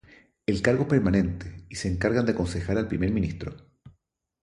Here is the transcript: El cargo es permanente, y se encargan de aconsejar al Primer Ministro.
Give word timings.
El 0.47 0.63
cargo 0.63 0.81
es 0.81 0.89
permanente, 0.89 1.63
y 1.69 1.75
se 1.75 1.87
encargan 1.87 2.25
de 2.25 2.31
aconsejar 2.31 2.75
al 2.75 2.87
Primer 2.87 3.11
Ministro. 3.11 3.55